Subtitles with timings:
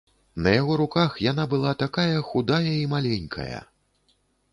[0.45, 3.59] На яго руках яна была такая худая і маленькая!